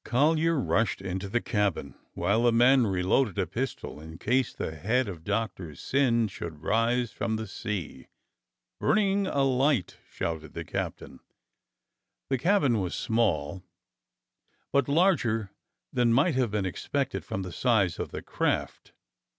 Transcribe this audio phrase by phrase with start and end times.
[0.03, 5.07] Collyer rushed into the cabin, while the men reloaded a pistol in case the head
[5.07, 8.07] of Doctor Syn should rise from the sea.
[8.79, 11.19] "Bring a light!" shouted the captain.
[12.31, 13.61] The cabin was small,
[14.73, 15.51] but larger
[15.93, 18.93] than might have been expected from the size of the craft.